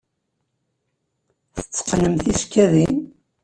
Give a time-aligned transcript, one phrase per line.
[1.55, 2.97] Tetteqqnem tisekkadin?